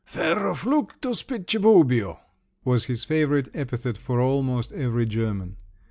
"Ferroflucto 0.03 1.11
spitchebubbio" 1.11 2.17
was 2.65 2.85
his 2.85 3.03
favourite 3.03 3.49
epithet 3.53 3.99
for 3.99 4.19
almost 4.19 4.71
every 4.71 5.05
German. 5.05 5.57